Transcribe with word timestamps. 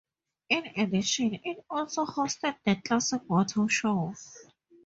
In 0.49 0.65
addition, 0.77 1.39
it 1.43 1.63
also 1.69 2.07
hosted 2.07 2.55
the 2.65 2.73
Classic 2.77 3.21
Motor 3.29 3.69
Show. 3.69 4.15